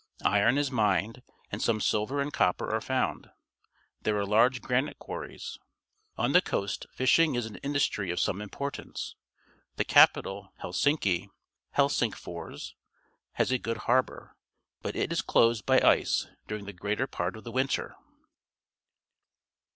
[0.25, 1.21] Iron is mined,
[1.51, 3.29] and some silver and copper are found.
[4.01, 5.59] There are large granite quarries.
[6.17, 9.15] On the coast, fish ing is an industry of some importance.
[9.77, 11.27] Helsinki' (Helsingfors), Finland The capital, Helsinki
[11.75, 12.73] (Helsingfors)
[13.33, 14.35] has a good harbour,
[14.81, 17.95] but it is closed by ice during the greater part of the winter.